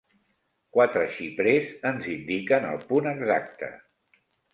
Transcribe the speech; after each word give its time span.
Quatre 0.77 1.03
xiprers 1.17 1.67
ens 1.89 2.07
indiquen 2.13 2.65
el 2.71 2.81
punt 2.93 3.11
exacte. 3.13 3.71